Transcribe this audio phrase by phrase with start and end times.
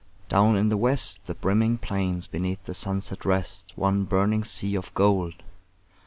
[0.29, 4.91] Down in the west The brimming plains beneath the sunset rest, One burning sea of
[4.95, 5.43] gold.